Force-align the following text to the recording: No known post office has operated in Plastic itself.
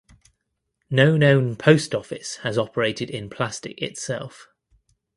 No 0.89 1.15
known 1.15 1.55
post 1.55 1.93
office 1.93 2.37
has 2.37 2.57
operated 2.57 3.11
in 3.11 3.29
Plastic 3.29 3.79
itself. 3.79 4.47